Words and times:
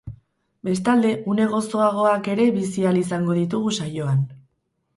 Bestalde, 0.67 1.11
une 1.33 1.45
gozoagoak 1.51 2.31
ere 2.37 2.49
bizi 2.57 2.89
ahal 2.89 2.99
izango 3.05 3.39
ditugu 3.43 3.77
saioan. 3.79 4.29